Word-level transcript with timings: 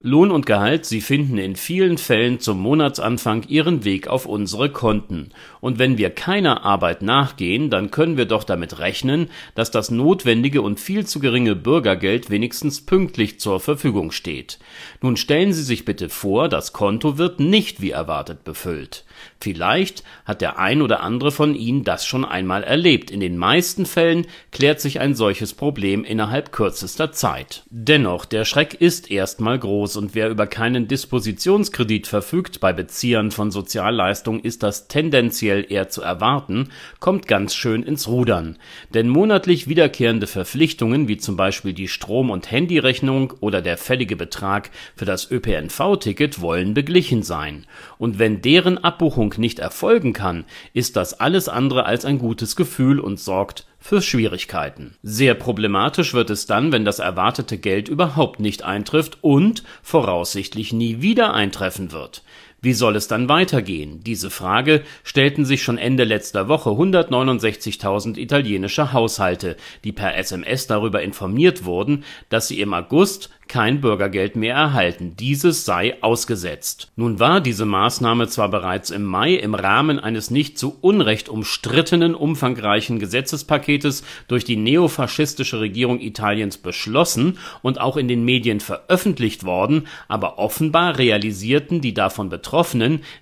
Lohn 0.00 0.30
und 0.30 0.46
Gehalt, 0.46 0.86
sie 0.86 1.00
finden 1.00 1.38
in 1.38 1.56
vielen 1.56 1.98
Fällen 1.98 2.38
zum 2.38 2.60
Monatsanfang 2.60 3.42
ihren 3.48 3.84
Weg 3.84 4.06
auf 4.06 4.26
unsere 4.26 4.70
Konten. 4.70 5.30
Und 5.60 5.80
wenn 5.80 5.98
wir 5.98 6.10
keiner 6.10 6.64
Arbeit 6.64 7.02
nachgehen, 7.02 7.68
dann 7.68 7.90
können 7.90 8.16
wir 8.16 8.26
doch 8.26 8.44
damit 8.44 8.78
rechnen, 8.78 9.28
dass 9.56 9.72
das 9.72 9.90
notwendige 9.90 10.62
und 10.62 10.78
viel 10.78 11.04
zu 11.04 11.18
geringe 11.18 11.56
Bürgergeld 11.56 12.30
wenigstens 12.30 12.86
pünktlich 12.86 13.40
zur 13.40 13.58
Verfügung 13.58 14.12
steht. 14.12 14.60
Nun 15.02 15.16
stellen 15.16 15.52
Sie 15.52 15.64
sich 15.64 15.84
bitte 15.84 16.08
vor, 16.08 16.48
das 16.48 16.72
Konto 16.72 17.18
wird 17.18 17.40
nicht 17.40 17.82
wie 17.82 17.90
erwartet 17.90 18.44
befüllt. 18.44 19.04
Vielleicht 19.40 20.04
hat 20.24 20.42
der 20.42 20.60
ein 20.60 20.80
oder 20.80 21.00
andere 21.00 21.32
von 21.32 21.56
Ihnen 21.56 21.82
das 21.82 22.06
schon 22.06 22.24
einmal 22.24 22.62
erlebt. 22.62 23.10
In 23.10 23.18
den 23.18 23.36
meisten 23.36 23.84
Fällen 23.84 24.28
klärt 24.52 24.80
sich 24.80 25.00
ein 25.00 25.16
solches 25.16 25.54
Problem 25.54 26.04
innerhalb 26.04 26.52
kürzester 26.52 27.10
Zeit. 27.10 27.64
Dennoch, 27.70 28.26
der 28.26 28.44
Schreck 28.44 28.74
ist 28.74 29.10
erstmal 29.10 29.58
groß 29.58 29.87
und 29.96 30.14
wer 30.14 30.30
über 30.30 30.46
keinen 30.46 30.88
Dispositionskredit 30.88 32.06
verfügt 32.06 32.60
bei 32.60 32.72
Beziehern 32.72 33.30
von 33.30 33.50
Sozialleistungen 33.50 34.40
ist 34.40 34.62
das 34.62 34.88
tendenziell 34.88 35.66
eher 35.68 35.88
zu 35.88 36.02
erwarten, 36.02 36.70
kommt 37.00 37.28
ganz 37.28 37.54
schön 37.54 37.82
ins 37.82 38.08
Rudern. 38.08 38.56
Denn 38.94 39.08
monatlich 39.08 39.68
wiederkehrende 39.68 40.26
Verpflichtungen 40.26 41.06
wie 41.06 41.18
zum 41.18 41.36
Beispiel 41.36 41.74
die 41.74 41.88
Strom- 41.88 42.30
und 42.30 42.50
Handyrechnung 42.50 43.34
oder 43.40 43.62
der 43.62 43.76
fällige 43.76 44.16
Betrag 44.16 44.70
für 44.96 45.04
das 45.04 45.30
ÖPNV-Ticket 45.30 46.40
wollen 46.40 46.74
beglichen 46.74 47.22
sein. 47.22 47.66
Und 47.98 48.18
wenn 48.18 48.42
deren 48.42 48.78
Abbuchung 48.78 49.18
Buchung 49.28 49.34
nicht 49.38 49.58
erfolgen 49.58 50.12
kann, 50.12 50.44
ist 50.74 50.96
das 50.96 51.18
alles 51.18 51.48
andere 51.48 51.86
als 51.86 52.04
ein 52.04 52.18
gutes 52.18 52.56
Gefühl 52.56 53.00
und 53.00 53.18
sorgt 53.18 53.66
für 53.78 54.02
Schwierigkeiten. 54.02 54.96
Sehr 55.02 55.34
problematisch 55.34 56.12
wird 56.14 56.30
es 56.30 56.46
dann, 56.46 56.72
wenn 56.72 56.84
das 56.84 56.98
erwartete 56.98 57.58
Geld 57.58 57.88
überhaupt 57.88 58.40
nicht 58.40 58.62
eintrifft 58.62 59.18
und 59.22 59.62
voraussichtlich 59.82 60.72
nie 60.72 61.00
wieder 61.00 61.32
eintreffen 61.32 61.92
wird. 61.92 62.22
Wie 62.60 62.72
soll 62.72 62.96
es 62.96 63.06
dann 63.06 63.28
weitergehen? 63.28 64.00
Diese 64.02 64.30
Frage 64.30 64.82
stellten 65.04 65.44
sich 65.44 65.62
schon 65.62 65.78
Ende 65.78 66.02
letzter 66.02 66.48
Woche 66.48 66.70
169.000 66.70 68.18
italienische 68.18 68.92
Haushalte, 68.92 69.56
die 69.84 69.92
per 69.92 70.16
SMS 70.16 70.66
darüber 70.66 71.00
informiert 71.00 71.64
wurden, 71.64 72.02
dass 72.30 72.48
sie 72.48 72.60
im 72.60 72.74
August 72.74 73.30
kein 73.46 73.80
Bürgergeld 73.80 74.36
mehr 74.36 74.54
erhalten, 74.54 75.14
dieses 75.18 75.64
sei 75.64 76.02
ausgesetzt. 76.02 76.92
Nun 76.96 77.18
war 77.18 77.40
diese 77.40 77.64
Maßnahme 77.64 78.28
zwar 78.28 78.50
bereits 78.50 78.90
im 78.90 79.04
Mai 79.04 79.36
im 79.36 79.54
Rahmen 79.54 79.98
eines 79.98 80.30
nicht 80.30 80.58
zu 80.58 80.76
Unrecht 80.82 81.30
umstrittenen 81.30 82.14
umfangreichen 82.14 82.98
Gesetzespaketes 82.98 84.04
durch 84.26 84.44
die 84.44 84.56
neofaschistische 84.56 85.60
Regierung 85.60 85.98
Italiens 85.98 86.58
beschlossen 86.58 87.38
und 87.62 87.80
auch 87.80 87.96
in 87.96 88.06
den 88.06 88.22
Medien 88.22 88.60
veröffentlicht 88.60 89.44
worden, 89.44 89.86
aber 90.08 90.38
offenbar 90.38 90.98
realisierten 90.98 91.80
die 91.80 91.94
davon 91.94 92.28
Betroffenen 92.28 92.47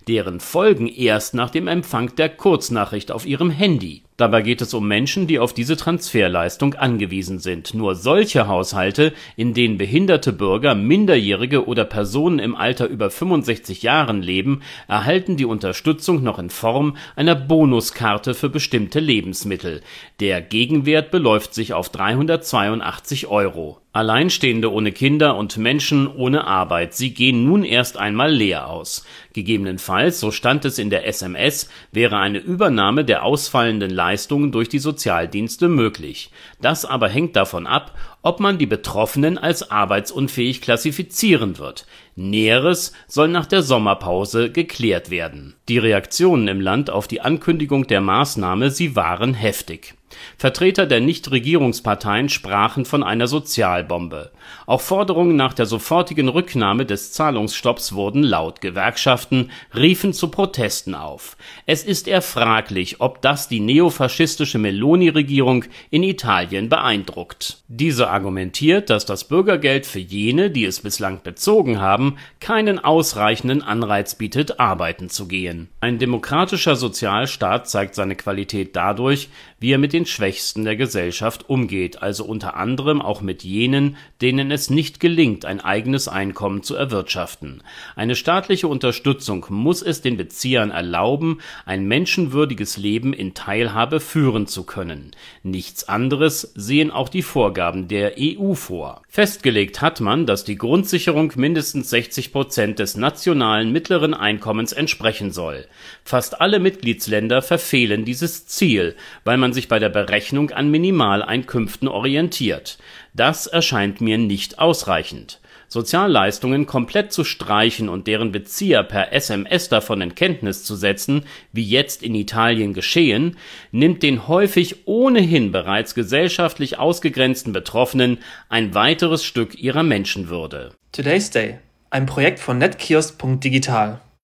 deren 0.08 0.40
Folgen 0.40 0.86
erst 0.86 1.34
nach 1.34 1.50
dem 1.50 1.68
Empfang 1.68 2.14
der 2.16 2.28
Kurznachricht 2.28 3.12
auf 3.12 3.26
ihrem 3.26 3.50
Handy 3.50 4.05
Dabei 4.16 4.40
geht 4.40 4.62
es 4.62 4.72
um 4.72 4.88
Menschen, 4.88 5.26
die 5.26 5.38
auf 5.38 5.52
diese 5.52 5.76
Transferleistung 5.76 6.72
angewiesen 6.74 7.38
sind. 7.38 7.74
Nur 7.74 7.94
solche 7.94 8.48
Haushalte, 8.48 9.12
in 9.36 9.52
denen 9.52 9.76
behinderte 9.76 10.32
Bürger, 10.32 10.74
Minderjährige 10.74 11.66
oder 11.66 11.84
Personen 11.84 12.38
im 12.38 12.56
Alter 12.56 12.86
über 12.86 13.10
65 13.10 13.82
Jahren 13.82 14.22
leben, 14.22 14.62
erhalten 14.88 15.36
die 15.36 15.44
Unterstützung 15.44 16.22
noch 16.22 16.38
in 16.38 16.48
Form 16.48 16.96
einer 17.14 17.34
Bonuskarte 17.34 18.32
für 18.32 18.48
bestimmte 18.48 19.00
Lebensmittel. 19.00 19.82
Der 20.20 20.40
Gegenwert 20.40 21.10
beläuft 21.10 21.52
sich 21.52 21.74
auf 21.74 21.90
382 21.90 23.26
Euro. 23.26 23.82
Alleinstehende 23.96 24.70
ohne 24.70 24.92
Kinder 24.92 25.38
und 25.38 25.56
Menschen 25.56 26.06
ohne 26.06 26.46
Arbeit, 26.46 26.92
sie 26.92 27.14
gehen 27.14 27.46
nun 27.46 27.64
erst 27.64 27.96
einmal 27.96 28.30
leer 28.30 28.68
aus. 28.68 29.06
Gegebenenfalls, 29.32 30.20
so 30.20 30.30
stand 30.30 30.66
es 30.66 30.78
in 30.78 30.90
der 30.90 31.06
SMS, 31.06 31.70
wäre 31.92 32.18
eine 32.18 32.36
Übernahme 32.36 33.06
der 33.06 33.22
ausfallenden 33.22 33.88
Leistungen 34.06 34.52
durch 34.52 34.68
die 34.68 34.78
Sozialdienste 34.78 35.66
möglich. 35.68 36.30
Das 36.60 36.84
aber 36.84 37.08
hängt 37.08 37.34
davon 37.34 37.66
ab, 37.66 37.90
ob 38.26 38.40
man 38.40 38.58
die 38.58 38.66
Betroffenen 38.66 39.38
als 39.38 39.70
arbeitsunfähig 39.70 40.60
klassifizieren 40.60 41.58
wird. 41.58 41.86
Näheres 42.16 42.92
soll 43.06 43.28
nach 43.28 43.46
der 43.46 43.62
Sommerpause 43.62 44.50
geklärt 44.50 45.10
werden. 45.10 45.54
Die 45.68 45.78
Reaktionen 45.78 46.48
im 46.48 46.60
Land 46.60 46.90
auf 46.90 47.06
die 47.06 47.20
Ankündigung 47.20 47.86
der 47.86 48.00
Maßnahme, 48.00 48.72
sie 48.72 48.96
waren 48.96 49.32
heftig. 49.32 49.94
Vertreter 50.38 50.86
der 50.86 51.00
Nichtregierungsparteien 51.00 52.28
sprachen 52.28 52.84
von 52.84 53.02
einer 53.02 53.26
Sozialbombe. 53.26 54.30
Auch 54.66 54.80
Forderungen 54.80 55.36
nach 55.36 55.52
der 55.52 55.66
sofortigen 55.66 56.28
Rücknahme 56.28 56.86
des 56.86 57.12
Zahlungsstopps 57.12 57.92
wurden 57.92 58.22
laut. 58.22 58.60
Gewerkschaften 58.60 59.50
riefen 59.74 60.12
zu 60.12 60.28
Protesten 60.28 60.94
auf. 60.94 61.36
Es 61.66 61.84
ist 61.84 62.08
eher 62.08 62.22
fraglich, 62.22 63.00
ob 63.00 63.20
das 63.22 63.48
die 63.48 63.60
neofaschistische 63.60 64.58
Meloni-Regierung 64.58 65.64
in 65.90 66.02
Italien 66.02 66.68
beeindruckt. 66.68 67.58
Diese 67.68 68.08
argumentiert, 68.16 68.88
dass 68.88 69.04
das 69.04 69.24
Bürgergeld 69.24 69.84
für 69.84 69.98
jene, 69.98 70.50
die 70.50 70.64
es 70.64 70.80
bislang 70.80 71.20
bezogen 71.22 71.82
haben, 71.82 72.16
keinen 72.40 72.78
ausreichenden 72.78 73.60
Anreiz 73.60 74.14
bietet, 74.14 74.58
arbeiten 74.58 75.10
zu 75.10 75.28
gehen. 75.28 75.68
Ein 75.80 75.98
demokratischer 75.98 76.76
Sozialstaat 76.76 77.68
zeigt 77.68 77.94
seine 77.94 78.16
Qualität 78.16 78.74
dadurch, 78.74 79.28
wie 79.58 79.72
er 79.72 79.78
mit 79.78 79.92
den 79.92 80.06
Schwächsten 80.06 80.64
der 80.64 80.76
Gesellschaft 80.76 81.48
umgeht, 81.50 82.02
also 82.02 82.24
unter 82.24 82.56
anderem 82.56 83.02
auch 83.02 83.20
mit 83.20 83.42
jenen, 83.42 83.96
denen 84.22 84.50
es 84.50 84.70
nicht 84.70 84.98
gelingt, 85.00 85.44
ein 85.44 85.60
eigenes 85.60 86.08
Einkommen 86.08 86.62
zu 86.62 86.74
erwirtschaften. 86.74 87.62
Eine 87.96 88.16
staatliche 88.16 88.68
Unterstützung 88.68 89.44
muss 89.50 89.82
es 89.82 90.00
den 90.00 90.16
Beziehern 90.16 90.70
erlauben, 90.70 91.40
ein 91.66 91.86
menschenwürdiges 91.86 92.78
Leben 92.78 93.12
in 93.12 93.34
Teilhabe 93.34 94.00
führen 94.00 94.46
zu 94.46 94.64
können. 94.64 95.10
Nichts 95.42 95.88
anderes 95.88 96.52
sehen 96.54 96.90
auch 96.90 97.08
die 97.08 97.22
Vorgaben 97.22 97.88
der 97.88 98.05
EU 98.18 98.54
vor. 98.54 99.02
Festgelegt 99.08 99.80
hat 99.80 100.00
man, 100.00 100.26
dass 100.26 100.44
die 100.44 100.56
Grundsicherung 100.56 101.32
mindestens 101.36 101.90
60 101.90 102.32
Prozent 102.32 102.78
des 102.78 102.96
nationalen 102.96 103.72
mittleren 103.72 104.14
Einkommens 104.14 104.72
entsprechen 104.72 105.30
soll. 105.30 105.66
Fast 106.04 106.40
alle 106.40 106.58
Mitgliedsländer 106.58 107.42
verfehlen 107.42 108.04
dieses 108.04 108.46
Ziel, 108.46 108.96
weil 109.24 109.36
man 109.36 109.52
sich 109.52 109.68
bei 109.68 109.78
der 109.78 109.88
Berechnung 109.88 110.50
an 110.50 110.70
Minimaleinkünften 110.70 111.88
orientiert. 111.88 112.78
Das 113.14 113.46
erscheint 113.46 114.00
mir 114.00 114.18
nicht 114.18 114.58
ausreichend. 114.58 115.40
Sozialleistungen 115.68 116.66
komplett 116.66 117.12
zu 117.12 117.24
streichen 117.24 117.88
und 117.88 118.06
deren 118.06 118.32
Bezieher 118.32 118.82
per 118.82 119.12
SMS 119.12 119.68
davon 119.68 120.00
in 120.00 120.14
Kenntnis 120.14 120.64
zu 120.64 120.76
setzen, 120.76 121.24
wie 121.52 121.64
jetzt 121.64 122.02
in 122.02 122.14
Italien 122.14 122.72
geschehen, 122.72 123.36
nimmt 123.72 124.02
den 124.02 124.28
häufig 124.28 124.86
ohnehin 124.86 125.52
bereits 125.52 125.94
gesellschaftlich 125.94 126.78
ausgegrenzten 126.78 127.52
Betroffenen 127.52 128.18
ein 128.48 128.74
weiteres 128.74 129.24
Stück 129.24 129.58
ihrer 129.58 129.82
Menschenwürde. 129.82 130.72
Today's 130.92 131.30
Day, 131.30 131.58
ein 131.90 132.06
Projekt 132.06 132.38
von 132.38 132.58
netkiosk.digital 132.58 134.00